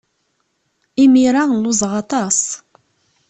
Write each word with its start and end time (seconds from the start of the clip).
Imir-a 1.03 1.43
lluẓeɣ 1.61 1.93
aṭas. 2.01 2.39